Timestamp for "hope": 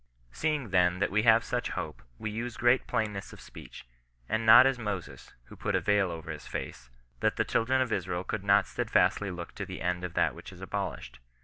1.77-2.01